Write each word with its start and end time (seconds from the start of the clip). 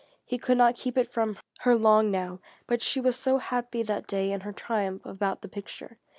He 0.25 0.39
could 0.39 0.57
not 0.57 0.73
keep 0.73 0.97
it 0.97 1.11
from 1.11 1.37
her 1.59 1.75
long 1.75 2.09
now, 2.09 2.39
but 2.65 2.81
she 2.81 2.99
was 2.99 3.15
so 3.15 3.37
happy 3.37 3.83
that 3.83 4.07
day 4.07 4.31
in 4.31 4.41
her 4.41 4.51
triumph 4.51 5.05
about 5.05 5.43
the 5.43 5.47
picture. 5.47 5.99